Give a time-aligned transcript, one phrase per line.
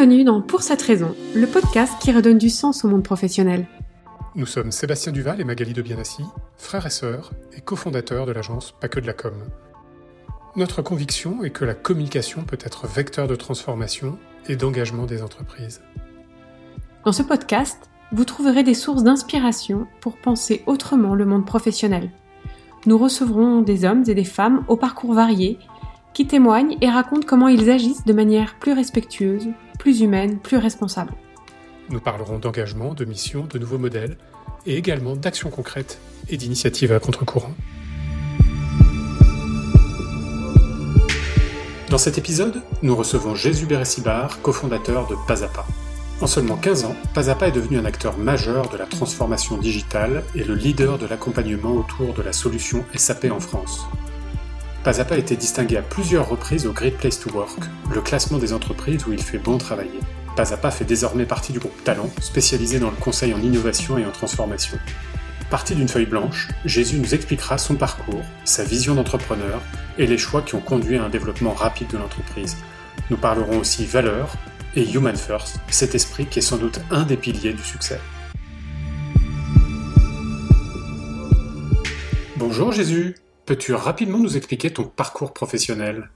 [0.00, 3.66] Bienvenue dans Pour cette raison, le podcast qui redonne du sens au monde professionnel.
[4.34, 6.24] Nous sommes Sébastien Duval et Magali de Bienassi,
[6.56, 9.34] frères et sœurs et cofondateurs de l'agence Pas que de la com.
[10.56, 14.16] Notre conviction est que la communication peut être vecteur de transformation
[14.48, 15.82] et d'engagement des entreprises.
[17.04, 22.10] Dans ce podcast, vous trouverez des sources d'inspiration pour penser autrement le monde professionnel.
[22.86, 25.58] Nous recevrons des hommes et des femmes au parcours varié
[26.14, 29.48] qui témoignent et racontent comment ils agissent de manière plus respectueuse,
[29.80, 31.14] plus humaine, plus responsable.
[31.88, 34.18] Nous parlerons d'engagement, de mission, de nouveaux modèles
[34.66, 35.98] et également d'actions concrètes
[36.28, 37.54] et d'initiatives à contre-courant.
[41.88, 45.64] Dans cet épisode, nous recevons Jésus Beressibar, cofondateur de Pazapa.
[46.20, 50.44] En seulement 15 ans, Pazapa est devenu un acteur majeur de la transformation digitale et
[50.44, 53.86] le leader de l'accompagnement autour de la solution SAP en France.
[54.82, 57.58] Pazapa a été distingué à plusieurs reprises au Great Place to Work,
[57.94, 60.00] le classement des entreprises où il fait bon travailler.
[60.36, 64.10] Pazapa fait désormais partie du groupe Talent, spécialisé dans le conseil en innovation et en
[64.10, 64.78] transformation.
[65.50, 69.60] Parti d'une feuille blanche, Jésus nous expliquera son parcours, sa vision d'entrepreneur
[69.98, 72.56] et les choix qui ont conduit à un développement rapide de l'entreprise.
[73.10, 74.32] Nous parlerons aussi valeur
[74.76, 78.00] et Human First, cet esprit qui est sans doute un des piliers du succès.
[82.38, 83.14] Bonjour Jésus
[83.46, 86.10] Peux-tu rapidement nous expliquer ton parcours professionnel?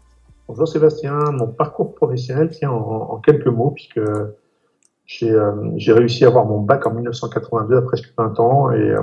[0.46, 4.34] Bonjour Sébastien, mon parcours professionnel tient en, quelques mots puisque euh,
[5.76, 9.00] j'ai réussi à avoir mon bac en 1982 à presque 20 ans euh,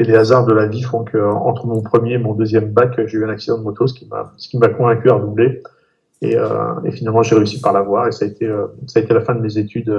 [0.00, 3.00] et, les hasards de la vie font que entre mon premier et mon deuxième bac,
[3.06, 4.08] j'ai eu un accident de moto, ce qui
[4.58, 5.62] m'a convaincu à redoubler.
[6.22, 8.50] Et, euh, et finalement, j'ai réussi par l'avoir et ça a été
[8.86, 9.90] ça a été la fin de mes études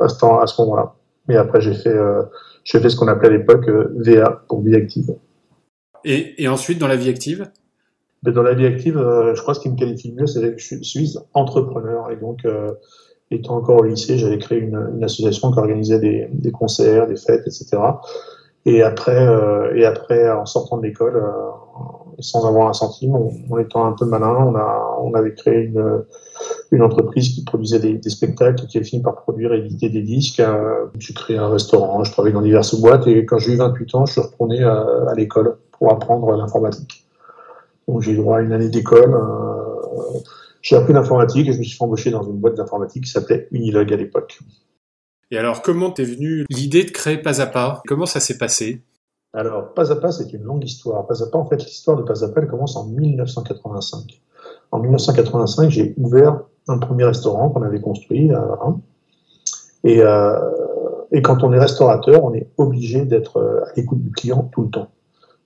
[0.00, 0.94] à ce, moment-là.
[1.28, 1.96] Mais après, j'ai fait
[2.64, 5.14] fait ce qu'on appelait à l'époque VA pour vie active.
[6.08, 7.50] Et, ensuite, dans la vie active?
[8.22, 10.26] Ben, Dans la vie active, euh, je crois que ce qui me qualifie le mieux,
[10.28, 12.12] c'est que je suis entrepreneur.
[12.12, 12.72] Et donc, euh,
[13.32, 17.78] étant encore au lycée, j'avais créé une, association qui organisait des, concerts, des fêtes, etc.
[18.66, 21.20] Et après, euh, et après en sortant de l'école,
[22.20, 26.04] sans avoir un centime, en, étant un peu malin, on, a, on avait créé une,
[26.70, 30.40] une entreprise qui produisait des, spectacles, qui a fini par produire et éditer des disques.
[30.98, 33.08] j'ai créé un restaurant, je travaillais dans diverses boîtes.
[33.08, 37.06] Et quand j'ai eu 28 ans, je suis retourné à l'école pour apprendre l'informatique.
[37.88, 39.14] Donc j'ai eu droit à une année d'école.
[39.14, 40.18] Euh,
[40.62, 43.92] j'ai appris l'informatique et je me suis embauché dans une boîte d'informatique qui s'appelait Unilog
[43.92, 44.40] à l'époque.
[45.30, 47.82] Et alors, comment t'es venu l'idée de créer Pas à Pas?
[47.86, 48.82] Comment ça s'est passé?
[49.32, 51.06] Alors, Pas à Pas, c'est une longue histoire.
[51.06, 54.20] Pas à Pas, en fait, l'histoire de Pas à Pas, elle commence en 1985.
[54.70, 58.80] En 1985, j'ai ouvert un premier restaurant qu'on avait construit à Varin.
[59.84, 60.38] Et, euh,
[61.12, 64.70] et quand on est restaurateur, on est obligé d'être à l'écoute du client tout le
[64.70, 64.90] temps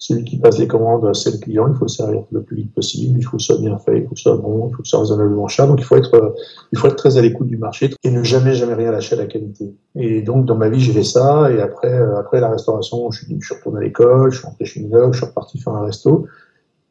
[0.00, 2.74] celui qui passe les commandes, c'est le client, il faut le servir le plus vite
[2.74, 4.74] possible, il faut que ce soit bien fait, il faut que ce soit bon, il
[4.74, 5.68] faut que ce soit raisonnablement cher.
[5.68, 6.34] Donc il faut être,
[6.72, 9.18] il faut être très à l'écoute du marché et ne jamais, jamais rien lâcher à
[9.18, 9.74] la qualité.
[9.94, 11.52] Et donc dans ma vie, j'ai fait ça.
[11.52, 15.12] Et après, après la restauration, je suis, retourné à l'école, je suis rentré chez Minox,
[15.12, 16.26] je suis reparti faire un resto.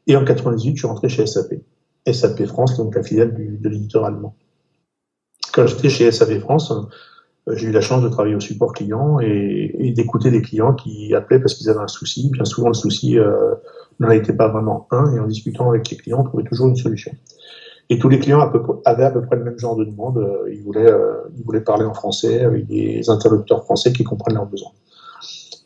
[0.05, 1.55] Et en 98, je suis rentré chez SAP.
[2.11, 4.35] SAP France, donc la filiale de l'éditeur allemand.
[5.51, 6.81] Quand j'étais chez SAP France, euh,
[7.55, 11.39] j'ai eu la chance de travailler au support client et, d'écouter des clients qui appelaient
[11.39, 12.29] parce qu'ils avaient un souci.
[12.31, 13.55] Bien souvent, le souci euh,
[13.99, 16.75] n'en était pas vraiment un, et en discutant avec les clients, on trouvait toujours une
[16.75, 17.11] solution.
[17.89, 18.39] Et tous les clients
[18.85, 20.17] avaient à peu près le même genre de demande.
[20.19, 24.71] Euh, ils voulaient, parler en français avec des interlocuteurs français qui comprennent leurs besoins.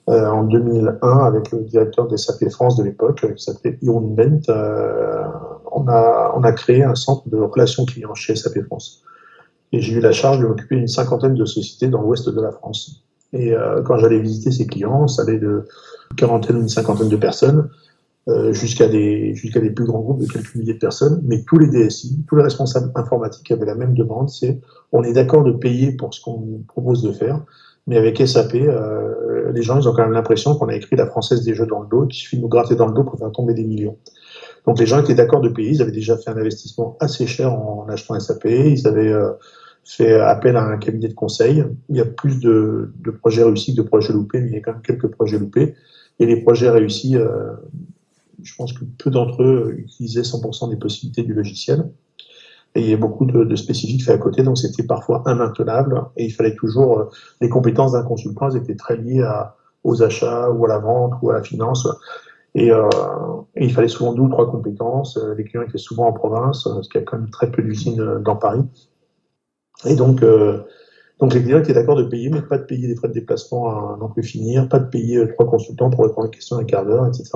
[0.07, 4.41] en 2001, avec le directeur des SAP France de l'époque, qui s'appelait Iron Bent,
[5.71, 9.03] on a créé un centre de relations clients chez SAP France.
[9.73, 12.51] Et j'ai eu la charge de m'occuper d'une cinquantaine de sociétés dans l'ouest de la
[12.51, 13.03] France.
[13.33, 15.65] Et euh, quand j'allais visiter ces clients, ça allait de
[16.15, 17.69] quarantaine ou une cinquantaine de personnes
[18.29, 21.21] euh, jusqu'à des jusqu'à des plus grands groupes de quelques milliers de personnes.
[21.25, 24.61] Mais tous les DSI, tous les responsables informatiques avaient la même demande, c'est
[24.91, 27.41] on est d'accord de payer pour ce qu'on nous propose de faire,
[27.87, 31.07] mais avec SAP, euh, les gens ils ont quand même l'impression qu'on a écrit la
[31.07, 33.17] française des jeux dans le dos, qu'il suffit de nous gratter dans le dos pour
[33.17, 33.97] faire tomber des millions.
[34.67, 37.51] Donc les gens étaient d'accord de payer, ils avaient déjà fait un investissement assez cher
[37.51, 39.31] en achetant SAP, ils avaient euh,
[39.85, 41.63] fait appel à un cabinet de conseil.
[41.89, 44.61] Il y a plus de, projets réussis que de projets loupés, mais il y a
[44.61, 45.75] quand même quelques projets loupés.
[46.19, 47.53] Et les projets réussis, euh,
[48.41, 51.89] je pense que peu d'entre eux utilisaient 100% des possibilités du logiciel.
[52.75, 56.05] Et il y a beaucoup de, spécifiques faits à côté, donc c'était parfois immaintenable.
[56.17, 57.05] Et il fallait toujours, euh,
[57.41, 59.27] les compétences d'un consultant elles étaient très liées
[59.83, 61.87] aux achats ou à la vente ou à la finance.
[62.55, 62.87] Et, euh,
[63.55, 65.19] et, il fallait souvent deux ou trois compétences.
[65.37, 68.21] Les clients étaient souvent en province, parce qu'il y a quand même très peu d'usines
[68.23, 68.63] dans Paris.
[69.85, 70.59] Et donc, euh,
[71.19, 73.69] donc les clients étaient d'accord de payer, mais pas de payer les frais de déplacement
[73.69, 76.57] à non plus finir, pas de payer euh, trois consultants pour répondre à une question
[76.57, 77.29] un quart d'heure, etc.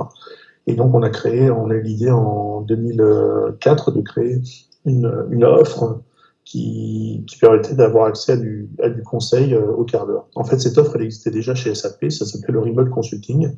[0.66, 4.42] Et donc on a créé, on a eu l'idée en 2004 de créer
[4.86, 6.02] une, une offre
[6.48, 10.28] qui, permettait d'avoir accès à du, à du conseil euh, au quart d'heure.
[10.36, 13.52] En fait, cette offre, elle existait déjà chez SAP, ça s'appelait le Remote Consulting.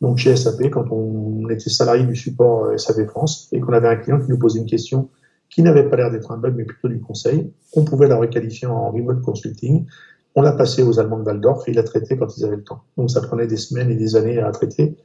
[0.00, 3.88] Donc chez SAP, quand on était salarié du support euh, SAP France et qu'on avait
[3.88, 5.08] un client qui nous posait une question
[5.54, 8.66] qui n'avait pas l'air d'être un bug, mais plutôt du conseil, on pouvait la requalifier
[8.66, 9.86] en Remote Consulting.
[10.34, 12.64] On l'a passé aux Allemands de Waldorf et il la traitait quand ils avaient le
[12.64, 12.82] temps.
[12.96, 14.96] Donc ça prenait des semaines et des années à traiter.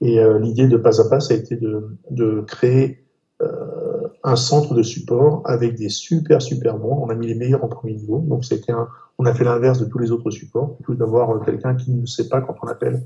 [0.00, 3.04] Et euh, l'idée de pas à pas, ça a été de, de créer
[3.42, 7.04] euh, un centre de support avec des super super bons.
[7.04, 8.20] On a mis les meilleurs en premier niveau.
[8.20, 8.88] Donc c'était un,
[9.18, 12.06] on a fait l'inverse de tous les autres supports, plutôt d'avoir euh, quelqu'un qui ne
[12.06, 13.02] sait pas quand on appelle.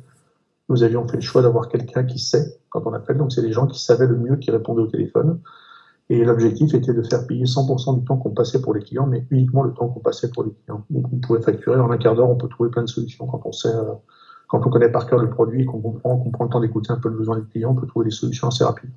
[0.69, 3.16] Nous avions fait le choix d'avoir quelqu'un qui sait quand on appelle.
[3.16, 5.40] Donc c'est les gens qui savaient le mieux qui répondaient au téléphone.
[6.10, 9.26] Et l'objectif était de faire payer 100% du temps qu'on passait pour les clients, mais
[9.31, 10.84] uniquement le temps qu'on passait pour les clients.
[10.90, 13.43] Donc on pouvait facturer en un quart d'heure, on peut trouver plein de solutions quand
[13.44, 13.93] on sait, euh,
[14.49, 16.96] quand on connaît par cœur le produit, qu'on comprend, qu'on prend le temps d'écouter un
[16.96, 18.90] peu le besoin des clients, on peut trouver des solutions assez rapides.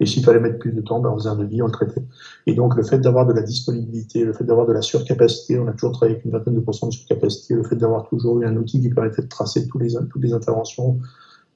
[0.00, 2.04] Et s'il fallait mettre plus de temps, ben on faisait un devis, on le traitait.
[2.46, 5.66] Et donc, le fait d'avoir de la disponibilité, le fait d'avoir de la surcapacité, on
[5.66, 8.46] a toujours travaillé avec une vingtaine de pourcents de surcapacité, le fait d'avoir toujours eu
[8.46, 11.00] un outil qui permettait de tracer les, toutes les interventions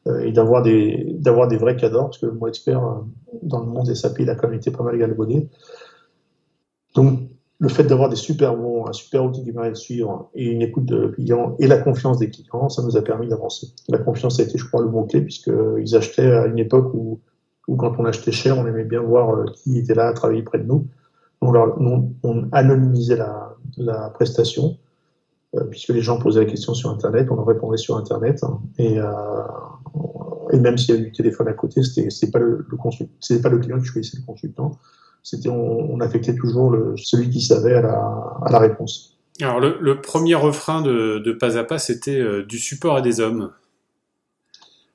[0.07, 2.95] et d'avoir des, d'avoir des vrais cadors, parce que le expert euh,
[3.43, 5.49] dans le monde SAP, il a quand même été pas mal galvaudé.
[6.95, 7.21] Donc,
[7.59, 10.63] le fait d'avoir des super bons, un super outil qui permet de suivre et une
[10.63, 13.69] écoute de clients et la confiance des clients, ça nous a permis d'avancer.
[13.89, 17.21] La confiance a été, je crois, le mot-clé, puisqu'ils achetaient à une époque où
[17.69, 20.43] ou quand on achetait cher, on aimait bien voir euh, qui était là à travailler
[20.43, 20.87] près de nous.
[21.41, 24.77] On, on anonymisait la, la prestation,
[25.57, 28.45] euh, puisque les gens posaient la question sur Internet, on leur répondait sur Internet.
[28.45, 29.07] Hein, et, euh,
[30.53, 33.59] et même s'il y avait du téléphone à côté, c'était pas le, le pas le
[33.59, 34.79] client qui choisissait le consultant.
[35.23, 37.95] C'était on, on, affectait toujours le, celui qui savait à la,
[38.45, 39.19] à la réponse.
[39.41, 43.03] Alors le, le, premier refrain de, de Pas à Pas, c'était euh, du support à
[43.03, 43.51] des hommes.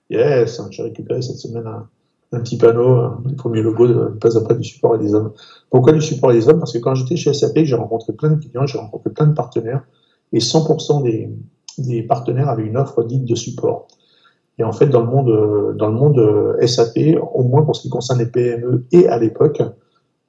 [0.10, 1.88] Yes, j'ai récupéré cette semaine un,
[2.34, 5.34] un petit panneau, le premier logo de pas après du support et des hommes.
[5.70, 6.60] Pourquoi du support et des hommes?
[6.60, 9.34] Parce que quand j'étais chez SAP, j'ai rencontré plein de clients, j'ai rencontré plein de
[9.34, 9.84] partenaires,
[10.34, 11.30] et 100% des,
[11.78, 13.88] des, partenaires avaient une offre dite de support.
[14.60, 17.90] Et en fait, dans le monde, dans le monde SAP, au moins pour ce qui
[17.90, 19.62] concerne les PME et à l'époque,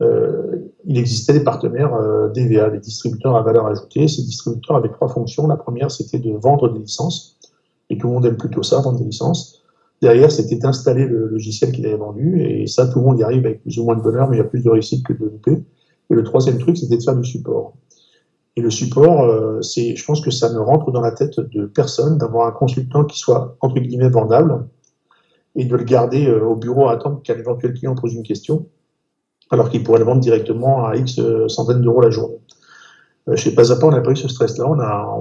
[0.01, 4.07] euh, il existait des partenaires euh, DVA, des distributeurs à valeur ajoutée.
[4.07, 5.47] Ces distributeurs avaient trois fonctions.
[5.47, 7.39] La première, c'était de vendre des licences,
[7.91, 9.63] et tout le monde aime plutôt ça, vendre des licences.
[10.01, 13.45] Derrière, c'était d'installer le logiciel qu'il avait vendu, et ça, tout le monde y arrive
[13.47, 15.25] avec plus ou moins de bonheur, mais il y a plus de réussite que de
[15.25, 15.65] loupé.
[16.11, 17.75] Et le troisième truc, c'était de faire du support.
[18.59, 21.65] Et le support, euh, c'est, je pense que ça ne rentre dans la tête de
[21.67, 24.67] personne d'avoir un consultant qui soit entre guillemets vendable
[25.55, 28.67] et de le garder euh, au bureau à attendre qu'un éventuel client pose une question,
[29.53, 32.41] alors qu'il pourrait le vendre directement à X euh, centaines d'euros la journée.
[33.37, 34.67] Chez Pazapa, on n'a pas eu ce stress-là.
[34.67, 35.17] On a,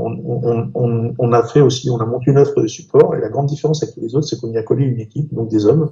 [1.20, 3.14] on, a fait aussi, on a monté une offre de support.
[3.16, 5.50] Et la grande différence avec les autres, c'est qu'on y a collé une équipe, donc
[5.50, 5.92] des hommes,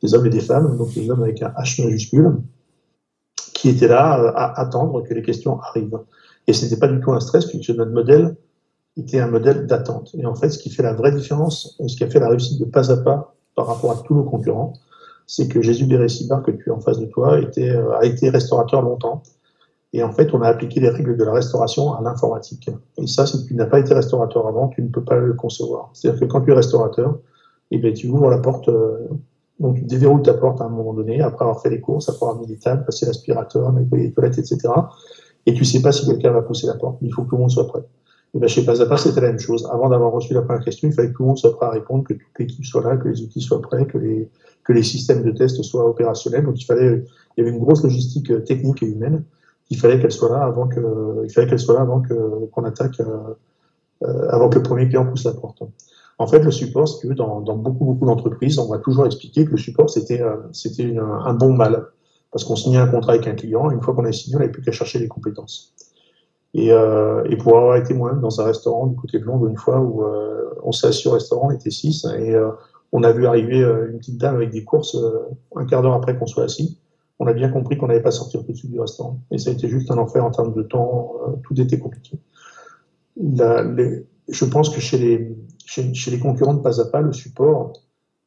[0.00, 2.36] des hommes et des femmes, donc des hommes avec un H majuscule,
[3.54, 5.98] qui étaient là à attendre que les questions arrivent.
[6.48, 8.34] Et ce n'était pas du tout un stress, puisque notre modèle
[8.96, 10.10] était un modèle d'attente.
[10.18, 12.28] Et en fait, ce qui fait la vraie différence, et ce qui a fait la
[12.28, 14.72] réussite de Pazapa par rapport à tous nos concurrents,
[15.28, 18.82] c'est que Jésus Bérécibar, que tu es en face de toi, euh, a été restaurateur
[18.82, 19.22] longtemps
[19.92, 22.68] et en fait, on a appliqué les règles de la restauration à l'informatique.
[22.98, 25.90] Et ça, si tu n'as pas été restaurateur avant, tu ne peux pas le concevoir.
[25.94, 27.18] C'est-à-dire que quand tu es restaurateur,
[27.70, 29.08] eh tu ouvres la porte, euh,
[29.60, 32.26] donc tu déverrouilles ta porte à un moment donné, après avoir fait les courses, après
[32.26, 34.58] avoir mis les tables, passer l'aspirateur, nettoyer les toilettes, etc.
[35.48, 37.36] Et tu sais pas si quelqu'un va pousser la porte, mais il faut que tout
[37.36, 37.82] le monde soit prêt.
[38.34, 39.66] Et bien, chez Pas à Pas, c'était la même chose.
[39.72, 41.70] Avant d'avoir reçu la première question, il fallait que tout le monde soit prêt à
[41.70, 44.28] répondre, que toute l'équipe soit là, que les outils soient prêts, que les,
[44.64, 46.44] que les systèmes de test soient opérationnels.
[46.44, 47.04] Donc, il fallait,
[47.36, 49.24] il y avait une grosse logistique euh, technique et humaine
[49.70, 52.64] il fallait qu'elle soit là avant que, il fallait qu'elle soit là avant que qu'on
[52.64, 53.34] attaque, euh,
[54.02, 55.62] euh, avant que le premier client pousse la porte.
[56.18, 59.44] En fait, le support, c'est que dans, dans beaucoup beaucoup d'entreprises, on va toujours expliquer
[59.44, 61.86] que le support c'était euh, c'était un bon mal
[62.30, 64.52] parce qu'on signait un contrat avec un client, une fois qu'on a signé, on n'avait
[64.52, 65.74] plus qu'à chercher les compétences.
[66.54, 69.56] Et, euh, et, pour avoir été moi-même dans un restaurant du côté de Londres une
[69.56, 72.50] fois où euh, on s'est assis au restaurant, on était six, et euh,
[72.92, 74.96] on a vu arriver une petite dame avec des courses
[75.54, 76.78] un quart d'heure après qu'on soit assis
[77.20, 79.18] on a bien compris qu'on n'allait pas sortir tout de suite du restaurant.
[79.32, 82.16] Et ça a été juste un enfer en termes de temps, tout était compliqué.
[83.18, 87.72] je pense que chez les, chez, les concurrents de pas à pas, le support,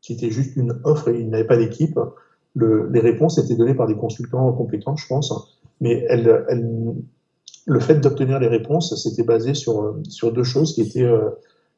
[0.02, 1.98] qui était juste une offre et il n'avait pas d'équipe,
[2.56, 6.06] les réponses étaient données par des consultants compétents, je pense, mais
[7.66, 11.30] le fait d'obtenir les réponses, c'était basé sur, sur deux choses qui étaient euh,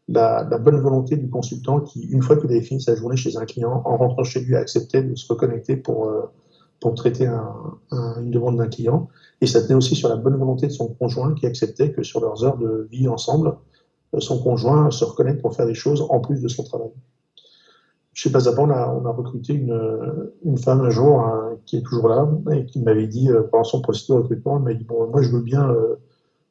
[0.07, 3.45] la, bonne volonté du consultant qui, une fois qu'il avait fini sa journée chez un
[3.45, 6.21] client, en rentrant chez lui, acceptait de se reconnecter pour, euh,
[6.79, 7.27] pour traiter
[7.91, 9.09] une demande d'un client.
[9.41, 12.21] Et ça tenait aussi sur la bonne volonté de son conjoint qui acceptait que sur
[12.21, 13.55] leurs heures de vie ensemble,
[14.13, 16.91] euh, son conjoint se reconnecte pour faire des choses en plus de son travail.
[18.13, 22.07] Chez Pazapa, on a, on a recruté une, femme un jour hein, qui est toujours
[22.07, 25.07] là et qui m'avait dit, euh, pendant son processus de recrutement, elle m'a dit, bon,
[25.07, 25.95] moi je veux bien, euh,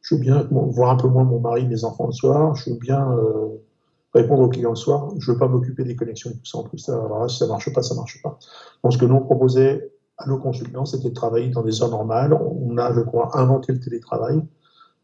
[0.00, 2.76] je veux bien voir un peu moins mon mari, mes enfants le soir, je veux
[2.76, 3.48] bien euh,
[4.12, 6.64] répondre aux clients le soir, je veux pas m'occuper des connexions et tout ça en
[6.64, 6.88] plus.
[6.88, 8.38] Alors si ça marche pas, ça marche pas.
[8.82, 12.34] Donc ce que nous proposait à nos consultants, c'était de travailler dans des heures normales.
[12.34, 14.42] On a, je crois, inventé le télétravail.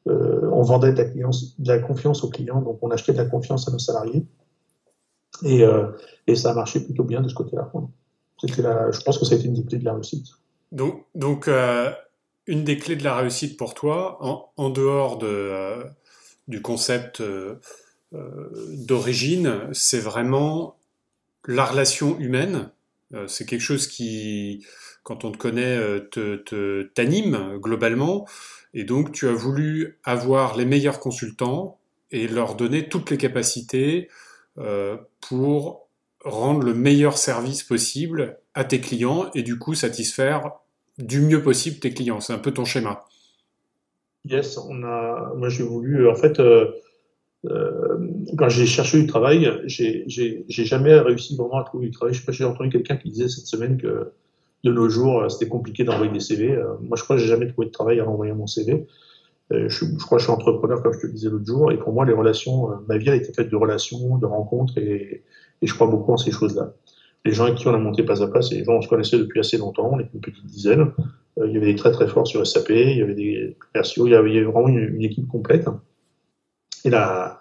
[0.07, 3.73] On vendait la, de la confiance aux clients, donc on achetait de la confiance à
[3.73, 4.27] nos salariés.
[5.43, 5.87] Et, euh,
[6.27, 7.71] et ça a marché plutôt bien de ce côté-là.
[8.43, 10.27] je pense que ça a été une des clés de la réussite.
[10.73, 11.91] Donc, donc euh,
[12.47, 14.19] une des clés de la réussite pour toi,
[14.57, 15.85] en, dehors de, euh,
[16.49, 17.23] du concept
[18.13, 20.77] d'origine, c'est vraiment
[21.47, 22.71] la relation humaine.
[23.27, 24.67] c'est quelque chose qui,
[25.03, 25.79] quand on te connaît,
[26.11, 28.27] te, t'anime globalement.
[28.73, 31.79] Et donc, tu as voulu avoir les meilleurs consultants
[32.11, 34.09] et leur donner toutes les capacités
[35.21, 35.89] pour
[36.25, 40.53] rendre le meilleur service possible à tes clients et du coup satisfaire
[40.99, 42.21] du mieux possible tes clients.
[42.21, 43.05] C'est un peu ton schéma.
[44.25, 46.67] Yes, on a, moi j'ai voulu, en fait, euh,
[47.47, 47.99] euh,
[48.37, 50.05] quand j'ai cherché du travail, j'ai
[50.49, 52.15] jamais réussi vraiment à trouver du travail.
[52.15, 54.13] Je sais pas, j'ai entendu quelqu'un qui disait cette semaine que
[54.65, 56.49] de nos jours, c'était compliqué d'envoyer des CV.
[56.83, 58.87] moi, je crois que j'ai jamais trouvé de travail en envoyant mon CV.
[59.53, 61.73] Euh, je, je, crois que je suis entrepreneur, comme je te le disais l'autre jour,
[61.73, 64.77] et pour moi, les relations, euh, ma vie a été faite de relations, de rencontres,
[64.79, 65.25] et,
[65.63, 66.75] et je crois beaucoup en ces choses-là.
[67.25, 68.89] Les gens avec qui on a monté pas à pas, c'est les gens on se
[68.89, 70.93] connaissait depuis assez longtemps, on était une petite dizaine.
[71.39, 74.07] Euh, il y avait des très très forts sur SAP, il y avait des commerciaux,
[74.07, 75.67] il y avait, vraiment une, une, équipe complète.
[76.85, 77.41] Et la,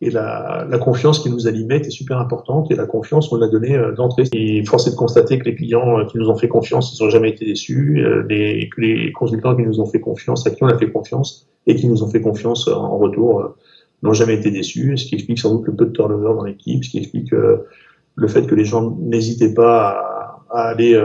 [0.00, 3.48] et la, la, confiance qui nous animait était super importante et la confiance on l'a
[3.48, 4.24] donnée euh, d'entrée.
[4.32, 7.02] Et force est de constater que les clients euh, qui nous ont fait confiance, ils
[7.02, 8.04] n'ont jamais été déçus.
[8.04, 11.48] Euh, les, les consultants qui nous ont fait confiance, à qui on a fait confiance
[11.66, 13.56] et qui nous ont fait confiance en retour,
[14.02, 14.96] n'ont jamais été déçus.
[14.96, 18.28] Ce qui explique sans doute le peu de turnover dans l'équipe, ce qui explique le
[18.28, 20.98] fait que les gens n'hésitaient pas à, à aller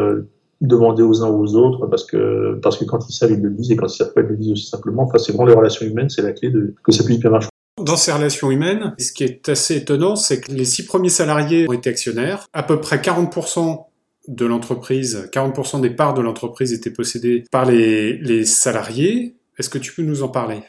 [0.62, 3.50] demander aux uns ou aux autres parce que parce que quand ils savent ils le
[3.50, 5.04] disent et quand ils savent pas ils le disent aussi simplement.
[5.04, 7.50] Enfin c'est vraiment les relations humaines, c'est la clé de que ça puisse bien marcher.
[7.82, 11.68] Dans ces relations humaines, ce qui est assez étonnant, c'est que les six premiers salariés
[11.68, 12.46] ont été actionnaires.
[12.53, 13.86] À peu près 40%
[14.27, 19.36] de l'entreprise, 40% des parts de l'entreprise étaient possédées par les, salariés.
[19.58, 20.62] Est-ce que tu peux nous en parler?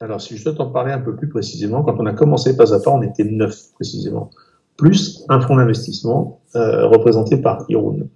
[0.00, 2.74] Alors, si je dois t'en parler un peu plus précisément, quand on a commencé pas
[2.74, 4.30] à pas, on était neuf précisément,
[4.78, 8.08] plus un fonds d'investissement euh, représenté par Iroun.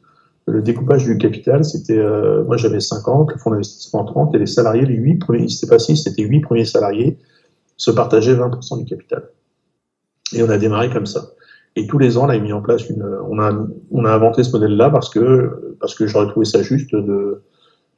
[0.47, 4.47] Le découpage du capital, c'était, euh, moi j'avais 50, le fonds d'investissement 30, et les
[4.47, 7.19] salariés, les 8 premiers, c'était pas 6, c'était 8 premiers salariés
[7.76, 9.28] se partager 20% du capital.
[10.33, 11.31] Et on a démarré comme ça.
[11.76, 13.52] Et tous les ans, on a mis en place une, on a,
[13.90, 17.43] on a inventé ce modèle-là parce que, parce que j'aurais trouvé ça juste de,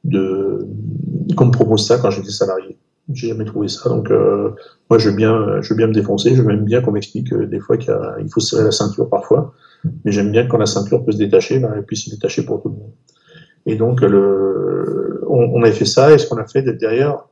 [0.03, 0.59] de,
[1.35, 2.77] qu'on me propose ça quand j'étais salarié.
[3.13, 3.87] J'ai jamais trouvé ça.
[3.89, 4.51] Donc, euh,
[4.89, 6.35] moi, je veux bien, je veux bien me défoncer.
[6.35, 7.93] Je veux bien qu'on m'explique euh, des fois qu'il
[8.33, 9.53] faut serrer la ceinture parfois.
[10.03, 12.61] Mais j'aime bien quand la ceinture peut se détacher, ben, elle puisse se détacher pour
[12.61, 12.91] tout le monde.
[13.65, 16.11] Et donc, le, on, on a fait ça.
[16.11, 17.23] Et ce qu'on a fait derrière,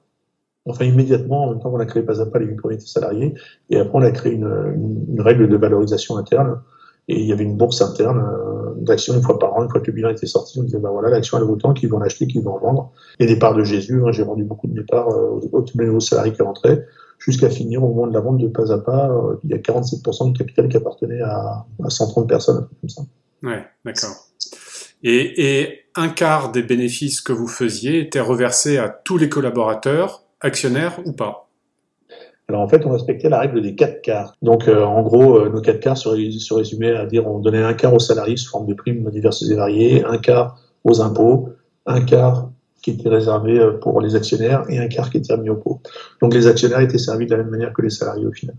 [0.66, 3.34] enfin immédiatement, en même temps qu'on a créé pas à pas les huit premiers salariés,
[3.70, 6.60] et après on a créé une, règle de valorisation interne,
[7.08, 9.80] et il y avait une bourse interne euh, d'actions une fois par an, une fois
[9.80, 12.00] que le bilan était sorti, on disait, ben voilà, l'action elle vaut tant, qui vont
[12.00, 12.92] l'acheter, qui vont en vendre.
[13.20, 15.86] Et des parts de Jésus, hein, j'ai vendu beaucoup de mes parts euh, aux, les
[15.86, 16.86] nouveaux salariés qui rentraient,
[17.20, 19.58] jusqu'à finir au moment de la vente de pas à pas, euh, il y a
[19.58, 23.04] 47% de capital qui appartenait à, à 130 personnes, comme ça.
[23.44, 24.16] Ouais, d'accord.
[25.04, 30.25] Et, et un quart des bénéfices que vous faisiez étaient reversés à tous les collaborateurs
[30.46, 31.50] actionnaire ou pas?
[32.48, 34.36] Alors en fait, on respectait la règle des quatre quarts.
[34.42, 37.74] Donc euh, en gros, euh, nos quatre quarts se, résumaient à dire on donnait un
[37.74, 41.50] quart aux salariés sous forme de primes diverses et variées, un quart aux impôts,
[41.88, 42.52] un quart
[42.84, 45.82] qui était réservé euh, pour les actionnaires et un quart qui était remis au pot.
[46.22, 48.56] Donc les actionnaires étaient servis de la même manière que les salariés au final.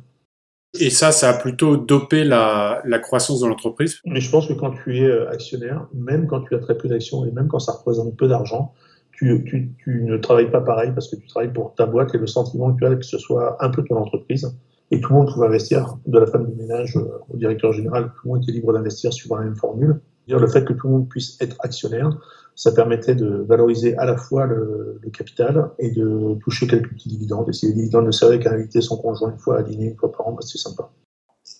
[0.78, 4.00] Et ça, ça a plutôt dopé la, la croissance de l'entreprise?
[4.04, 7.24] Mais je pense que quand tu es actionnaire, même quand tu as très peu d'actions
[7.24, 8.74] et même quand ça représente peu d'argent,
[9.16, 12.72] tu, ne travailles pas pareil parce que tu travailles pour ta boîte et le sentiment
[12.72, 14.54] que tu as que ce soit un peu ton entreprise.
[14.90, 18.28] Et tout le monde pouvait investir, de la femme de ménage au directeur général, tout
[18.28, 20.00] le monde était libre d'investir suivant la même formule.
[20.28, 22.10] Le fait que tout le monde puisse être actionnaire,
[22.54, 27.08] ça permettait de valoriser à la fois le, le capital et de toucher quelques petits
[27.08, 27.48] dividendes.
[27.48, 29.96] Et si les dividendes ne servaient qu'à inviter son conjoint une fois à dîner une
[29.96, 30.90] fois par an, bah, c'est sympa.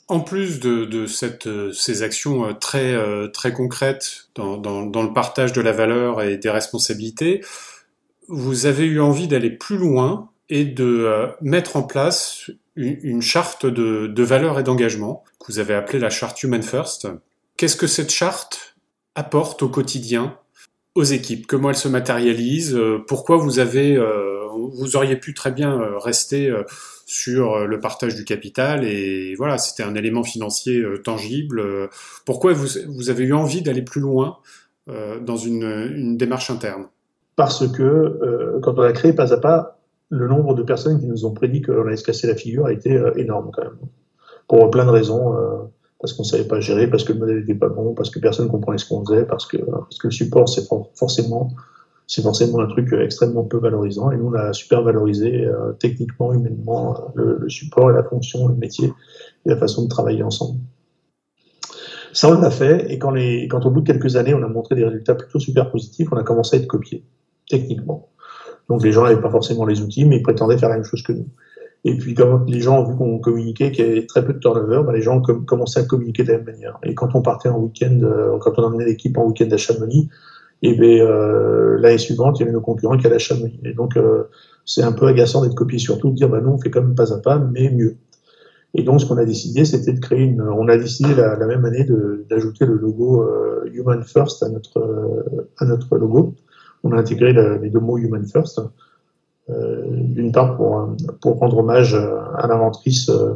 [0.08, 4.86] En plus de, de cette, euh, ces actions euh, très, euh, très concrètes dans, dans,
[4.86, 7.44] dans, le partage de la valeur et des responsabilités,
[8.28, 13.66] vous avez eu envie d'aller plus loin et de mettre en place une, une charte
[13.66, 17.08] de, de valeur et d'engagement que vous avez appelée la charte Human First.
[17.56, 18.76] Qu'est-ce que cette charte
[19.16, 20.38] apporte au quotidien
[20.94, 21.48] aux équipes?
[21.48, 22.78] Comment elle se matérialise?
[23.08, 23.96] Pourquoi vous avez,
[24.72, 26.52] vous auriez pu très bien rester
[27.06, 31.88] sur le partage du capital et voilà, c'était un élément financier tangible.
[32.24, 34.38] Pourquoi vous, avez eu envie d'aller plus loin
[34.88, 36.86] dans une, démarche interne?
[37.36, 39.78] Parce que quand on a créé Pas à Pas,
[40.10, 42.72] le nombre de personnes qui nous ont prédit qu'on allait se casser la figure a
[42.72, 43.78] été énorme quand même.
[44.48, 45.36] Pour plein de raisons
[46.00, 48.48] parce qu'on savait pas gérer, parce que le modèle n'était pas bon, parce que personne
[48.48, 51.52] comprenait ce qu'on faisait, parce que, parce que le support, c'est forcément,
[52.06, 54.10] c'est forcément un truc extrêmement peu valorisant.
[54.10, 58.46] Et nous, on a super valorisé euh, techniquement, humainement, le, le, support et la fonction,
[58.48, 58.92] le métier
[59.44, 60.60] et la façon de travailler ensemble.
[62.12, 62.90] Ça, on l'a fait.
[62.90, 65.38] Et quand, les, quand au bout de quelques années, on a montré des résultats plutôt
[65.38, 67.04] super positifs, on a commencé à être copié,
[67.48, 68.08] techniquement.
[68.68, 71.02] Donc les gens n'avaient pas forcément les outils, mais ils prétendaient faire la même chose
[71.02, 71.28] que nous.
[71.84, 74.38] Et puis, comme les gens ont vu qu'on communiquait, qu'il y avait très peu de
[74.38, 76.78] turnover, bah, les gens ont commencé à communiquer de la même manière.
[76.82, 80.08] Et quand on partait en week-end, euh, quand on emmenait l'équipe en week-end à Chamonix,
[80.62, 83.60] et ben, euh, l'année suivante, il y avait nos concurrents qui allaient à Chamonix.
[83.64, 84.24] Et donc, euh,
[84.64, 86.94] c'est un peu agaçant d'être copié, surtout de dire, bah, nous, on fait quand même
[86.94, 87.96] pas à pas, mais mieux.
[88.74, 90.42] Et donc, ce qu'on a décidé, c'était de créer une.
[90.42, 91.86] On a décidé la, même année
[92.28, 96.34] d'ajouter le logo euh, Human First à notre, euh, à notre logo.
[96.82, 98.60] On a intégré les deux mots Human First.
[99.48, 103.34] Euh, d'une part pour, pour rendre hommage à l'inventrice euh,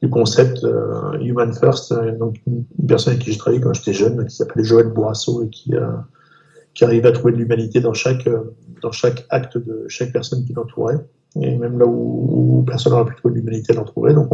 [0.00, 4.34] du concept euh, Human First, une personne avec qui j'ai travaillé quand j'étais jeune, qui
[4.34, 5.72] s'appelait Joël Bourrasso et qui,
[6.80, 8.26] qui arrivait à trouver de l'humanité dans chaque,
[8.80, 10.96] dans chaque acte de chaque personne qui l'entourait.
[11.38, 14.14] Et même là où, personne n'aurait pu trouver de l'humanité, elle en trouvait.
[14.14, 14.30] Donc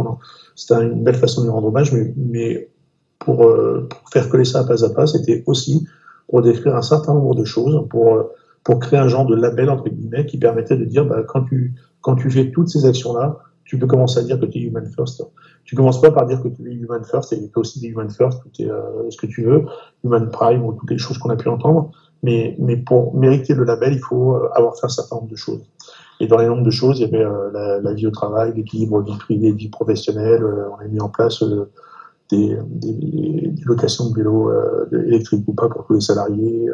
[0.55, 2.69] c'était une belle façon de lui rendre hommage, mais, mais
[3.19, 3.45] pour,
[4.13, 5.85] faire coller ça à pas à pas, c'était aussi
[6.29, 8.29] pour décrire un certain nombre de choses, pour
[8.63, 11.73] pour créer un genre de label, entre guillemets, qui permettait de dire, bah, quand, tu,
[12.01, 14.85] quand tu fais toutes ces actions-là, tu peux commencer à dire que tu es human
[14.85, 15.23] first.
[15.65, 18.09] Tu commences pas par dire que tu es human first et que aussi des human
[18.09, 19.65] first, tu es euh, ce que tu veux,
[20.03, 21.91] human prime ou toutes les choses qu'on a pu entendre.
[22.23, 25.61] Mais, pour mériter le label, il faut euh, avoir fait un certain nombre de choses.
[26.19, 29.01] Et dans les nombres de choses, il y avait euh, la, vie au travail, l'équilibre
[29.01, 30.43] vie privée, vie professionnelle.
[30.43, 31.43] on a mis en place
[32.31, 32.57] des,
[33.65, 34.51] locations de vélos
[34.91, 36.67] électriques ou pas pour tous les salariés,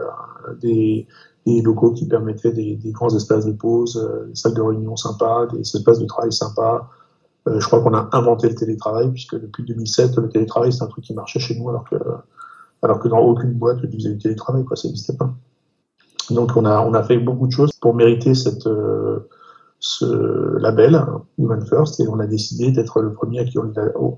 [0.61, 1.05] des,
[1.45, 5.47] des locaux qui permettaient des, grands espaces de pause, euh, des salles de réunion sympas,
[5.47, 6.89] des espaces de travail sympas.
[7.47, 10.87] Euh, je crois qu'on a inventé le télétravail, puisque depuis 2007, le télétravail, c'est un
[10.87, 11.95] truc qui marchait chez nous, alors que,
[12.83, 15.33] alors que dans aucune boîte, tu faisais du télétravail, quoi, ça n'existait pas.
[16.29, 19.27] Donc on a, on a fait beaucoup de choses pour mériter cette, euh,
[19.79, 21.01] ce label,
[21.37, 23.57] Human First, et on a décidé d'être le premier à qui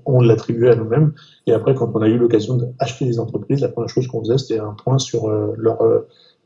[0.04, 1.12] on l'attribuait à nous-mêmes.
[1.46, 4.38] Et après, quand on a eu l'occasion d'acheter des entreprises, la première chose qu'on faisait,
[4.38, 5.78] c'était un point sur leur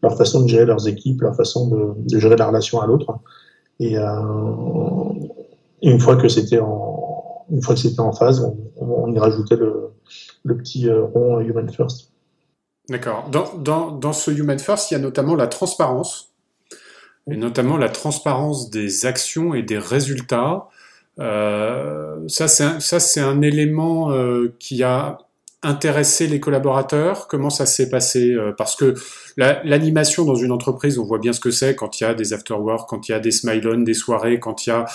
[0.02, 3.18] leur façon de gérer leurs équipes, leur façon de, gérer la relation à l'autre.
[3.78, 4.10] Et, euh,
[5.82, 9.92] une fois que c'était en, une fois que c'était en phase, on, y rajoutait le,
[10.44, 12.09] petit euh, rond Human First.
[12.90, 13.28] D'accord.
[13.30, 16.32] Dans, dans, dans, ce Human First, il y a notamment la transparence,
[17.30, 20.66] et notamment la transparence des actions et des résultats.
[21.20, 25.18] Euh, ça, c'est un, un élément euh, qui a
[25.62, 28.94] intéressé les collaborateurs Comment ça s'est passé euh, Parce que
[29.36, 32.32] l'animation dans une entreprise, on voit bien ce que c'est quand il y a des
[32.32, 34.86] after-work, quand il y a des smile-on, des soirées, quand il y a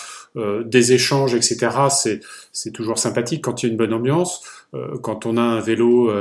[0.66, 1.70] des échanges, etc.
[1.90, 2.20] C'est,
[2.52, 4.44] c'est toujours sympathique quand il y a une bonne ambiance.
[5.02, 6.12] Quand on a un vélo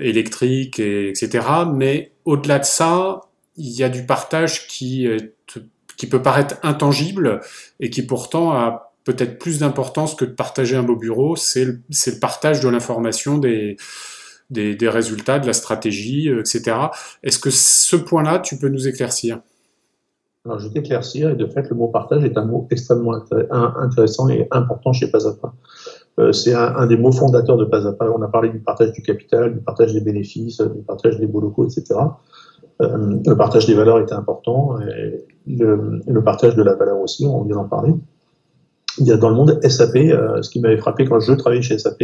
[0.00, 1.46] électrique, et, etc.
[1.72, 3.20] Mais au-delà de ça,
[3.56, 5.08] il y a du partage qui,
[5.96, 7.40] qui peut paraître intangible
[7.80, 11.80] et qui pourtant a peut-être plus d'importance que de partager un beau bureau, c'est le,
[11.88, 13.76] le, partage de l'information, des,
[14.50, 16.76] des, résultats, de la stratégie, euh, etc.
[17.22, 19.40] Est-ce que ce point-là, tu peux nous éclaircir?
[20.44, 23.14] Alors, je vais t'éclaircir, et de fait, le mot partage est un mot extrêmement
[23.50, 25.10] intéressant et important chez.
[25.12, 25.30] Euh,
[26.32, 28.06] c'est un, un, des mots fondateurs de Pasapa.
[28.10, 31.40] On a parlé du partage du capital, du partage des bénéfices, du partage des beaux
[31.40, 32.00] locaux, etc.
[32.80, 37.26] Euh, le partage des valeurs était important, et le, le partage de la valeur aussi,
[37.26, 37.94] on vient d'en parler
[38.98, 41.62] il y a dans le monde SAP, euh, ce qui m'avait frappé quand je travaillais
[41.62, 42.02] chez SAP,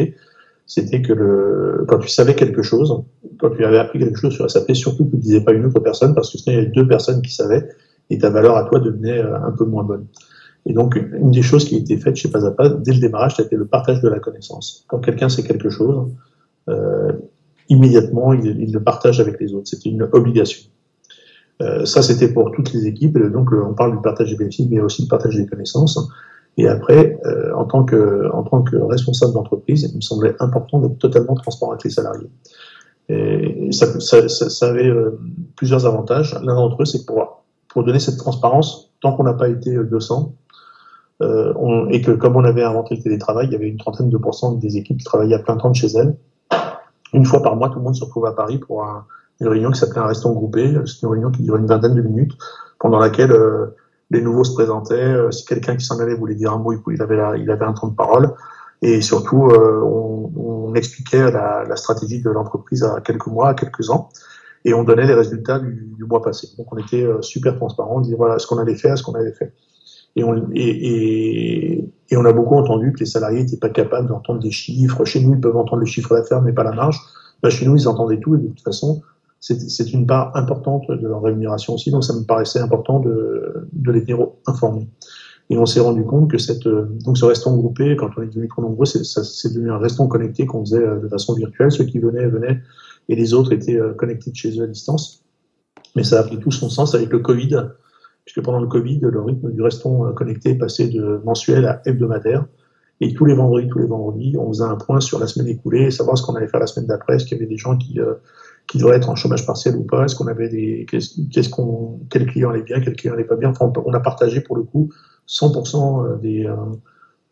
[0.67, 3.03] c'était que le, quand tu savais quelque chose,
[3.39, 5.81] quand tu avais appris quelque chose sur SAP, surtout tu ne disais pas une autre
[5.81, 7.69] personne, parce que sinon il y avait deux personnes qui savaient,
[8.11, 10.07] et ta valeur à toi devenait euh, un peu moins bonne.
[10.67, 13.01] Et donc, une des choses qui a été faite chez Pas à Pas, dès le
[13.01, 14.85] démarrage, c'était le partage de la connaissance.
[14.87, 16.09] Quand quelqu'un sait quelque chose,
[16.69, 17.13] euh,
[17.69, 19.67] immédiatement, il, le partage avec les autres.
[19.67, 20.69] C'était une obligation.
[21.61, 23.19] Euh, ça, c'était pour toutes les équipes.
[23.19, 25.99] Donc, on parle du partage des bénéfices, mais aussi du partage des connaissances.
[26.59, 30.81] Et après, euh, en, tant que, en tant que responsable d'entreprise, il me semblait important
[30.81, 32.31] d'être totalement transparent avec les salariés.
[33.09, 34.91] Et ça, ça, avait
[35.57, 36.35] plusieurs avantages.
[36.45, 40.35] L'un d'entre eux, c'est pour, pour donner cette transparence, tant qu'on n'a pas été 200,
[41.23, 44.17] euh, et que comme on avait inventé le télétravail, il y avait une trentaine de
[44.17, 46.17] pourcents des équipes qui travaillaient à plein temps de chez elles.
[47.13, 49.05] Une fois par mois, tout le monde se retrouvait à Paris pour un,
[49.41, 50.75] une réunion qui s'appelait un restaurant groupé.
[50.87, 52.33] C'était une réunion qui durait une vingtaine de minutes,
[52.81, 53.77] pendant laquelle euh,
[54.11, 55.31] les nouveaux se présentaient.
[55.31, 58.35] si quelqu'un qui s'en allait voulait dire un mot, il avait, un temps de parole.
[58.83, 64.09] Et surtout, on, expliquait la, stratégie de l'entreprise à quelques mois, à quelques ans
[64.65, 66.49] et on donnait les résultats du, du mois passé.
[66.57, 69.33] Donc on était super transparent, on disait voilà ce qu'on allait faire, ce qu'on avait
[69.33, 69.53] fait.
[70.17, 74.09] Et on, et, et, et on a beaucoup entendu que les salariés n'étaient pas capables
[74.09, 75.05] d'entendre des chiffres.
[75.05, 76.99] Chez nous, ils peuvent entendre les chiffres d'affaires, mais pas la marge.
[77.43, 79.03] Bah, chez nous, ils entendaient tout, et de toute façon,
[79.41, 83.91] c'est une part importante de leur rémunération aussi, donc ça me paraissait important de, de
[83.91, 84.89] les tenir informés.
[85.51, 88.47] Et on s'est rendu compte que cette, donc ce restaurant groupé, quand on est devenu
[88.47, 91.73] trop nombreux, c'est devenu un restaurant connecté qu'on faisait euh, de façon virtuelle.
[91.73, 92.61] Ceux qui venaient, venaient,
[93.09, 95.25] et les autres étaient euh, connectés de chez eux à distance.
[95.97, 97.71] Mais ça a pris tout son sens avec le Covid
[98.25, 102.47] puisque pendant le Covid, le rythme du reston euh, connecté passait de mensuel à hebdomadaire.
[103.01, 105.91] Et tous les vendredis, tous les vendredis, on faisait un point sur la semaine écoulée,
[105.91, 107.99] savoir ce qu'on allait faire la semaine d'après, est-ce qu'il y avait des gens qui,
[107.99, 108.15] euh,
[108.69, 112.27] qui devraient être en chômage partiel ou pas, est-ce qu'on avait des, qu'est-ce qu'on, quel
[112.27, 113.51] client allait bien, quel client allait pas bien.
[113.51, 114.93] Enfin, on a partagé pour le coup
[115.27, 116.49] 100% euh, des,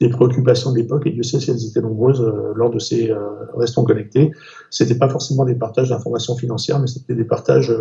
[0.01, 2.21] des préoccupations de l'époque, et Dieu sait si elles étaient nombreuses
[2.57, 3.15] lors de ces
[3.55, 4.33] restons connectés.
[4.71, 7.73] C'était pas forcément des partages d'informations financières, mais c'était des partages,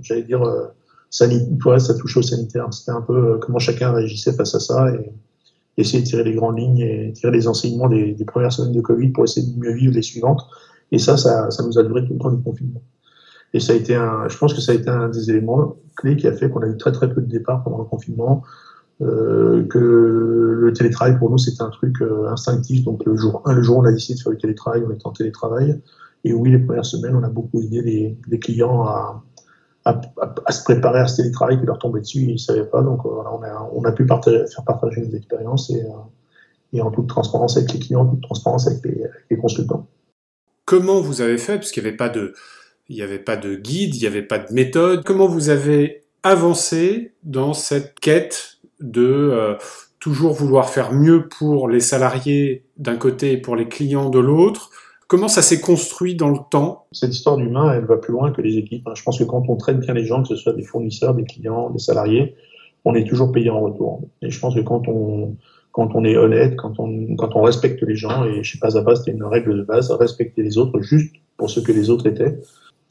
[0.00, 0.42] j'allais dire,
[1.10, 2.66] sanitaire, ça touchait au sanitaire.
[2.72, 5.12] C'était un peu euh, comment chacun réagissait face à ça et
[5.78, 9.08] essayer de tirer les grandes lignes et tirer les enseignements des, premières semaines de Covid
[9.10, 10.42] pour essayer de mieux vivre les suivantes.
[10.92, 12.82] Et ça, ça, ça nous a duré tout le temps du confinement.
[13.52, 16.16] Et ça a été un, je pense que ça a été un des éléments clés
[16.16, 18.42] qui a fait qu'on a eu très très peu de départs pendant le confinement,
[19.02, 22.84] euh, que le télétravail pour nous c'était un truc euh, instinctif.
[22.84, 25.06] Donc le jour un, le jour on a décidé de faire du télétravail, on était
[25.06, 25.80] en télétravail.
[26.24, 29.22] Et oui, les premières semaines, on a beaucoup aidé les clients à,
[29.86, 32.82] à, se préparer à ce télétravail qui leur tombait dessus, ils ne savaient pas.
[32.82, 33.30] Donc voilà,
[33.72, 35.88] on, a, pu faire partager nos expériences et, euh,
[36.72, 38.82] et, en toute transparence avec les clients, en toute transparence avec
[39.30, 39.86] les, consultants.
[40.64, 42.34] Comment vous avez fait Parce qu'il n'y avait pas de,
[42.88, 45.04] il n'y avait pas de guide, il n'y avait pas de méthode.
[45.04, 49.54] Comment vous avez avancé dans cette quête de euh,
[50.00, 54.70] toujours vouloir faire mieux pour les salariés d'un côté et pour les clients de l'autre
[55.08, 56.86] Comment ça s'est construit dans le temps?
[56.90, 58.88] Cette histoire d'humain, elle va plus loin que les équipes.
[58.88, 58.94] Hein.
[58.96, 61.22] Je pense que quand on traite bien les gens, que ce soit des fournisseurs, des
[61.22, 62.34] clients, des salariés,
[62.84, 64.02] on est toujours payé en retour.
[64.22, 68.52] Et je pense que quand on, est honnête, quand on, respecte les gens, et je
[68.52, 71.60] sais pas à base, c'était une règle de base, respecter les autres juste pour ce
[71.60, 72.40] que les autres étaient.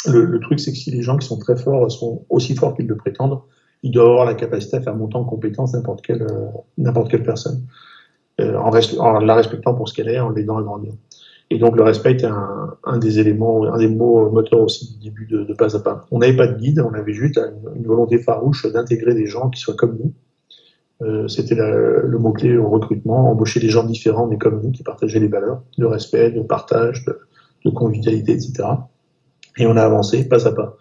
[0.08, 2.88] Le, truc, c'est que si les gens qui sont très forts sont aussi forts qu'ils
[2.88, 3.40] le prétendent,
[3.84, 7.66] ils doivent avoir la capacité à faire monter en compétence n'importe quelle, euh, personne,
[8.40, 10.94] euh, en, en, la respectant pour ce qu'elle est, en l'aidant à grandir.
[11.50, 15.04] Et donc le respect était un, un, des éléments, un des mots moteurs aussi du
[15.06, 16.06] début de, de Pas à Pas.
[16.12, 17.38] On n'avait pas de guide, on avait juste
[17.76, 20.14] une, volonté farouche d'intégrer des gens qui soient comme nous.
[21.02, 25.20] Euh, C'était le mot-clé au recrutement, embaucher des gens différents mais comme nous, qui partageaient
[25.20, 27.20] les valeurs de respect, de partage, de,
[27.66, 28.64] de convivialité, etc.
[29.58, 30.78] Et on a avancé pas à pas.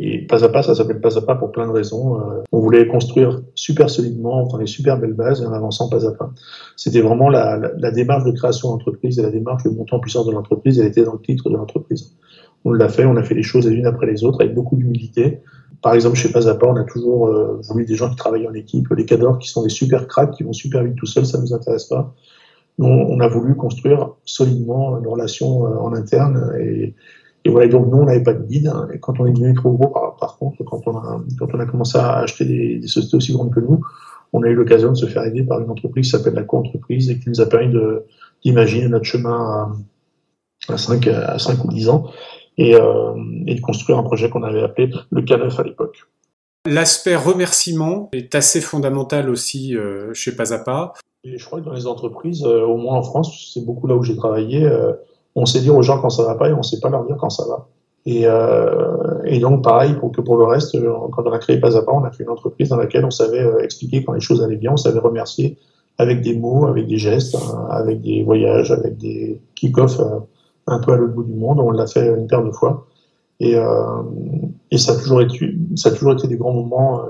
[0.00, 2.20] Et pas à pas, ça s'appelle pas à pas pour plein de raisons.
[2.20, 6.06] Euh, on voulait construire super solidement, dans des super belles bases et en avançant pas
[6.06, 6.30] à pas.
[6.76, 10.00] C'était vraiment la, la, la, démarche de création d'entreprise et la démarche de montant en
[10.00, 12.14] puissance de l'entreprise, elle était dans le titre de l'entreprise.
[12.64, 14.76] On l'a fait, on a fait les choses les unes après les autres avec beaucoup
[14.76, 15.40] d'humilité.
[15.82, 18.48] Par exemple, chez Pas à Pas, on a toujours euh, voulu des gens qui travaillent
[18.48, 21.26] en équipe, les cadors qui sont des super cracks, qui vont super vite tout seuls,
[21.26, 22.14] ça nous intéresse pas.
[22.78, 26.94] Nous, on a voulu construire solidement une relation euh, en interne et,
[27.44, 28.68] et voilà, donc nous, on n'avait pas de guide.
[28.68, 28.88] Hein.
[28.92, 31.60] Et quand on est devenu trop gros, par, par contre, quand on, a, quand on
[31.60, 33.80] a commencé à acheter des, des, sociétés aussi grandes que nous,
[34.32, 37.10] on a eu l'occasion de se faire aider par une entreprise qui s'appelle la co-entreprise
[37.10, 37.74] et qui nous a permis
[38.44, 39.70] d'imaginer notre chemin
[40.68, 42.10] à, à, 5, à 5 ou 10 ans
[42.58, 43.14] et, euh,
[43.46, 46.06] et de construire un projet qu'on avait appelé le K9 à l'époque.
[46.66, 50.92] L'aspect remerciement est assez fondamental aussi euh, chez Pas à Pas.
[51.24, 53.94] Et je crois que dans les entreprises, euh, au moins en France, c'est beaucoup là
[53.94, 54.92] où j'ai travaillé, euh,
[55.38, 57.16] on sait dire aux gens quand ça va pas et on sait pas leur dire
[57.16, 57.68] quand ça va.
[58.06, 60.76] Et, euh, donc pareil pour que pour le reste,
[61.12, 63.10] quand on a créé Pas à Pas, on a fait une entreprise dans laquelle on
[63.10, 65.58] savait euh, expliquer quand les choses allaient bien, on savait remercier
[65.98, 70.20] avec des mots, avec des gestes, hein, avec des voyages, avec des kick-offs euh,
[70.66, 71.60] un peu à l'autre bout du monde.
[71.60, 72.86] On l'a fait une paire de fois.
[73.40, 73.54] Et,
[74.76, 77.02] ça a toujours été, a toujours été des grands moments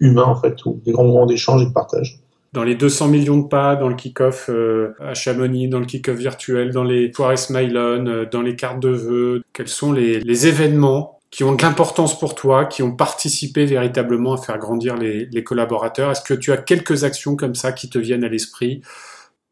[0.00, 2.20] humains en fait, des grands moments d'échange et de partage
[2.56, 6.16] dans les 200 millions de pas, dans le kick-off euh, à Chamonix, dans le kick-off
[6.16, 11.20] virtuel, dans les soirées Smilon, euh, dans les cartes de vœux, quels sont les, événements
[11.30, 16.10] qui ont de l'importance pour toi, qui ont participé véritablement à faire grandir les, collaborateurs?
[16.10, 18.80] Est-ce que tu as quelques actions comme ça qui te viennent à l'esprit?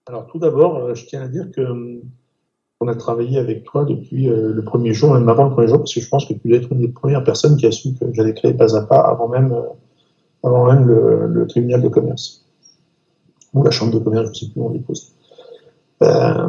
[0.06, 2.00] Alors tout d'abord, euh, je tiens à dire que
[2.80, 5.94] on a travaillé avec toi depuis le premier jour, même avant le premier jour, parce
[5.94, 8.06] que je pense que tu dois être une des premières personnes qui a su que
[8.12, 9.54] j'allais créer pas à pas avant même,
[10.42, 12.43] avant même le tribunal de commerce
[13.54, 15.12] ou la chambre de commerce, je ne sais plus où on les pose.
[16.02, 16.48] Euh,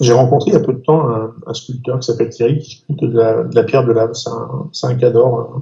[0.00, 1.08] j'ai rencontré il y a peu de temps
[1.46, 4.12] un, sculpteur qui s'appelle Thierry qui sculpte de la, pierre de lave.
[4.14, 5.60] C'est un, un cador,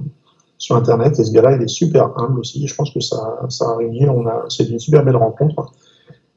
[0.57, 1.19] sur Internet.
[1.19, 2.65] Et ce gars-là, il est super humble aussi.
[2.67, 4.05] Je pense que ça, ça a réuni.
[4.49, 5.71] C'est une super belle rencontre.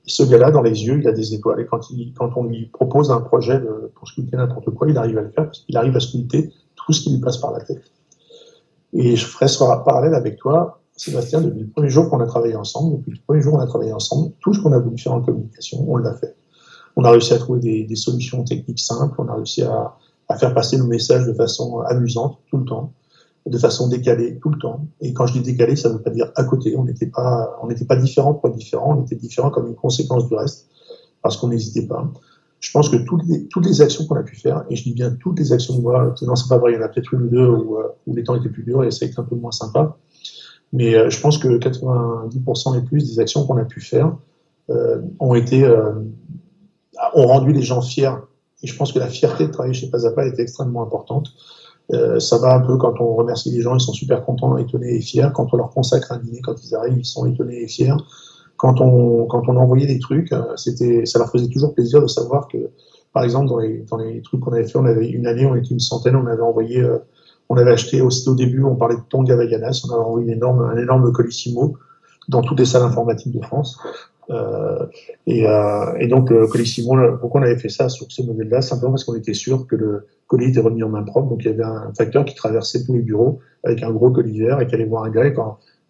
[0.07, 1.61] Ce gars-là, dans les yeux, il a des étoiles.
[1.61, 1.81] Et quand,
[2.17, 5.31] quand on lui propose un projet de, pour sculpter n'importe quoi, il arrive à le
[5.31, 7.83] faire parce qu'il arrive à sculpter tout ce qui lui passe par la tête.
[8.93, 12.55] Et je ferai ce parallèle avec toi, Sébastien, depuis le premier jour qu'on a travaillé
[12.57, 15.15] ensemble, depuis le premier jour qu'on a travaillé ensemble, tout ce qu'on a voulu faire
[15.15, 16.37] en communication, on l'a fait.
[16.95, 19.97] On a réussi à trouver des, solutions techniques simples, on a réussi à,
[20.39, 22.93] faire passer nos messages de façon amusante tout le temps
[23.47, 24.87] de façon décalée tout le temps.
[25.01, 26.77] Et quand je dis décalé, ça ne veut pas dire à côté.
[26.77, 28.95] On n'était pas, on n'était pas différent pour être différent.
[28.99, 30.69] On était différent comme une conséquence du reste,
[31.23, 32.07] parce qu'on n'hésitait pas.
[32.61, 35.39] Je pense que toutes les, actions qu'on a pu faire, et je dis bien toutes
[35.39, 37.39] les actions, moi, non, c'est pas vrai, il y en a peut-être une ou deux
[37.39, 39.97] euh, où, les temps étaient plus durs et ça a été un peu moins sympa.
[40.73, 44.17] Mais euh, je pense que 90% et plus des actions qu'on a pu faire
[44.71, 45.93] euh, ont été, euh,
[47.15, 48.13] ont rendu les gens fiers.
[48.63, 51.33] Et je pense que la fierté de travailler chez Pazapa était extrêmement importante.
[52.21, 55.01] Ça va un peu quand on remercie les gens, ils sont super contents, étonnés et
[55.01, 55.27] fiers.
[55.35, 57.97] Quand on leur consacre un dîner, quand ils arrivent, ils sont étonnés et fiers.
[58.57, 62.47] Quand on, quand on envoyait des trucs, c'était, ça leur faisait toujours plaisir de savoir
[62.47, 62.71] que,
[63.13, 65.57] par exemple, dans les, dans les trucs qu'on avait fait, on avait une année, on
[65.57, 66.81] était une centaine, on avait envoyé,
[67.51, 70.77] on avait acheté, au, au début, on parlait de Tonga Vaganas, on avait envoyé un
[70.79, 71.77] énorme colissimo
[72.29, 73.79] dans toutes les salles informatiques de France.
[74.31, 74.87] Euh,
[75.27, 78.63] et, euh, et, donc, le Colissimo, pourquoi on avait fait ça sur ce modèle-là?
[78.63, 81.29] Simplement parce qu'on était sûr que le colis était remis en main propre.
[81.29, 84.39] Donc, il y avait un facteur qui traversait tous les bureaux avec un gros colis
[84.39, 85.37] vert et qui allait voir un grec.
[85.37, 85.41] Et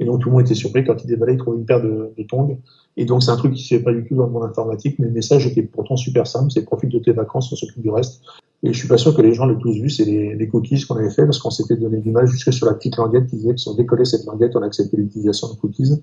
[0.05, 2.59] donc, tout le monde était surpris quand il déballait, il trouvait une paire de, tongs.
[2.97, 4.99] Et donc, c'est un truc qui se fait pas du tout dans le monde informatique,
[4.99, 6.51] mais le message était pourtant super simple.
[6.51, 8.23] C'est profite de tes vacances, on s'occupe du reste.
[8.63, 10.97] Et je suis pas sûr que les gens l'aient tous vu, c'est les, cookies qu'on
[10.97, 13.55] avait fait parce qu'on s'était donné du mal jusque sur la petite languette qui disait
[13.55, 16.03] que si on décollait cette languette, on acceptait l'utilisation de cookies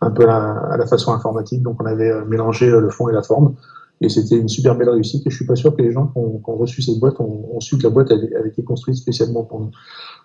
[0.00, 1.62] un peu à, la façon informatique.
[1.62, 3.54] Donc on avait mélangé le fond et la forme.
[4.02, 5.24] Et c'était une super belle réussite.
[5.26, 7.78] Et je suis pas sûr que les gens qui ont, reçu cette boîte ont, su
[7.78, 9.70] que la boîte avait, été construite spécialement pour nous.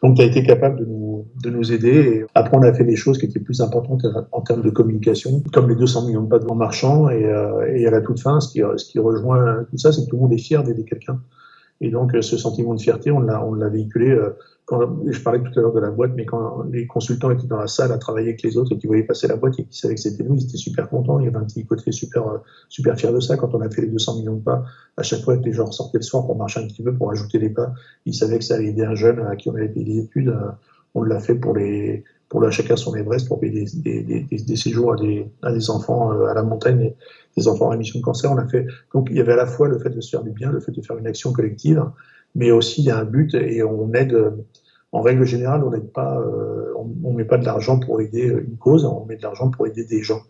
[0.04, 2.26] Donc tu as été capable de nous, de nous aider.
[2.34, 5.70] Après, on a fait des choses qui étaient plus importantes en termes de communication, comme
[5.70, 7.10] les 200 millions de pas de marchands.
[7.10, 10.16] Et, euh, et à la toute fin, ce qui, rejoint tout ça, c'est que tout
[10.16, 11.22] le monde est fier d'aider quelqu'un.
[11.80, 14.18] Et donc, ce sentiment de fierté, on l'a, véhiculé
[14.70, 17.68] je parlais tout à l'heure de la boîte, mais quand les consultants étaient dans la
[17.68, 19.96] salle à travailler avec les autres et qui voyaient passer la boîte et qui savaient
[19.96, 21.20] que c'était nous, ils étaient super contents.
[21.20, 23.38] Il y avait un petit côté super, euh, super fier de ça.
[23.38, 24.66] Quand on a fait les 200 millions de pas,
[24.98, 27.40] à chaque fois les gens sortaient le soir pour marcher un petit peu, pour ajouter
[27.40, 27.74] les pas,
[28.06, 30.30] ils savaient que ça allait aider un jeune à qui on avait payé des études.
[30.30, 30.52] Euh,
[30.96, 34.38] on l'a fait pour les, pour le chacun son Everest, pour payer des, des, des,
[34.38, 36.94] des séjours à des, à des enfants euh, à la montagne,
[37.38, 38.30] des enfants en rémission de cancer.
[38.32, 40.24] On a fait, donc il y avait à la fois le fait de se faire
[40.24, 41.86] du bien, le fait de faire une action collective,
[42.36, 44.16] mais aussi il y a un but et on aide
[44.92, 48.58] en règle générale, on n'aide pas, euh, on, met pas de l'argent pour aider une
[48.58, 50.22] cause, on met de l'argent pour aider des gens.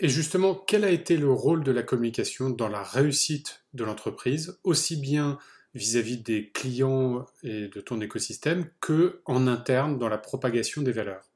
[0.00, 4.58] Et justement, quel a été le rôle de la communication dans la réussite de l'entreprise,
[4.64, 5.38] aussi bien
[5.74, 11.30] vis-à-vis des clients et de ton écosystème que en interne dans la propagation des valeurs?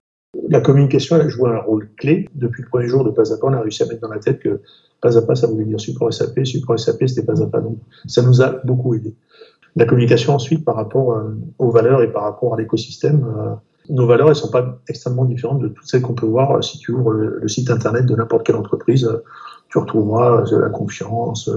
[0.49, 2.29] La communication a joué un rôle clé.
[2.35, 4.19] Depuis le premier jour de Pas à Pas, on a réussi à mettre dans la
[4.19, 4.61] tête que
[5.01, 7.61] Pas à Pas, ça voulait dire support SAP, support SAP, c'était Pas à Pas.
[7.61, 9.15] Donc, ça nous a beaucoup aidé.
[9.77, 13.25] La communication ensuite par rapport euh, aux valeurs et par rapport à l'écosystème.
[13.25, 13.55] Euh,
[13.91, 16.79] nos valeurs, elles sont pas extrêmement différentes de toutes celles qu'on peut voir euh, si
[16.79, 19.09] tu ouvres le, site internet de n'importe quelle entreprise.
[19.69, 21.51] Tu retrouveras la confiance,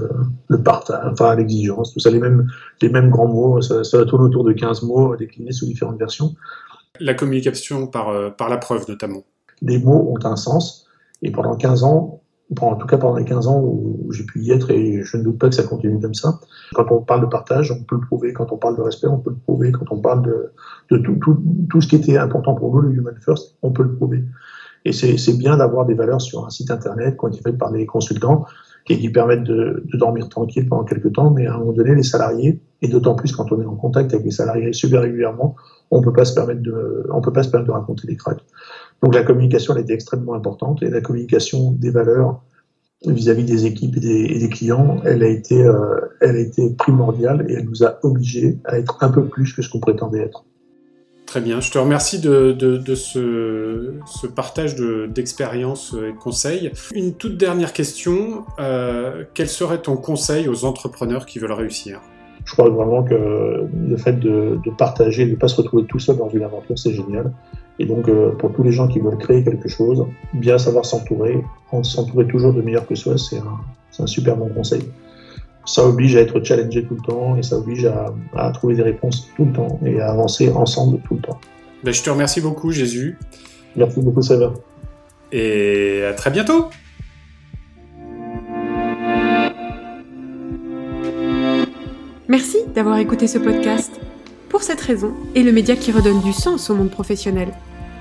[0.48, 2.48] le partage, enfin l'exigence, tout ça, les mêmes,
[2.82, 3.62] les mêmes grands mots.
[3.62, 6.34] Ça, ça tourne autour de 15 mots déclinés sous différentes versions.
[6.98, 9.22] La communication par, par la preuve notamment.
[9.62, 10.88] Les mots ont un sens.
[11.22, 12.19] Et pendant 15 ans,
[12.60, 15.22] en tout cas pendant les 15 ans où j'ai pu y être, et je ne
[15.22, 16.40] doute pas que ça continue comme ça.
[16.74, 18.32] Quand on parle de partage, on peut le prouver.
[18.32, 19.72] Quand on parle de respect, on peut le prouver.
[19.72, 23.70] Quand on parle de, tout, ce qui était important pour nous, le Human First, on
[23.70, 24.24] peut le prouver.
[24.84, 27.70] Et c'est bien d'avoir des valeurs sur un site internet qui ont été faites par
[27.70, 28.46] des consultants
[28.88, 31.94] et qui permettent de, de, dormir tranquille pendant quelques temps, mais à un moment donné,
[31.94, 35.54] les salariés, et d'autant plus quand on est en contact avec les salariés super régulièrement,
[35.90, 38.44] on peut peut pas se permettre de raconter des cracks.
[39.02, 42.42] Donc la communication, elle était extrêmement importante et la communication des valeurs
[43.06, 47.54] vis-à-vis des équipes et des, clients, elle a été, euh, elle a été primordiale et
[47.54, 50.44] elle nous a obligés à être un peu plus que ce qu'on prétendait être.
[51.24, 56.72] Très bien, je te remercie de, ce, partage d'expériences et de conseils.
[56.92, 62.00] Une toute dernière question, euh, quel serait ton conseil aux entrepreneurs qui veulent réussir?
[62.44, 65.98] Je crois vraiment que le fait de, de partager, de ne pas se retrouver tout
[65.98, 67.32] seul dans une aventure, c'est génial.
[67.78, 71.42] Et donc, euh, pour tous les gens qui veulent créer quelque chose, bien savoir s'entourer,
[71.82, 74.82] s'entourer toujours de meilleurs que soi, c'est un, un, super bon conseil.
[75.64, 78.82] Ça oblige à être challengé tout le temps et ça oblige à, à trouver des
[78.82, 81.40] réponses tout le temps et à avancer ensemble tout le temps.
[81.82, 83.16] Ben, je te remercie beaucoup, Jésus.
[83.76, 84.52] Merci beaucoup, Sava.
[85.32, 86.68] Et à très bientôt.
[92.74, 94.00] D'avoir écouté ce podcast.
[94.48, 97.52] Pour cette raison est le média qui redonne du sens au monde professionnel.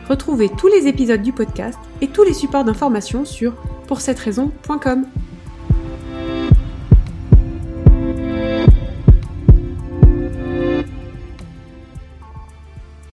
[0.08, 3.54] Retrouvez tous les épisodes du podcast et tous les supports d'information sur
[3.88, 5.06] pourcetteраison.com.